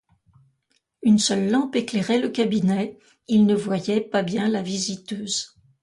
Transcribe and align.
Une 1.03 1.19
seule 1.19 1.51
lampe 1.51 1.75
éclairait 1.75 2.17
le 2.17 2.29
cabinet, 2.29 2.97
il 3.27 3.45
ne 3.45 3.53
voyait 3.53 4.01
pas 4.01 4.23
bien 4.23 4.47
la 4.49 4.63
visiteuse. 4.63 5.55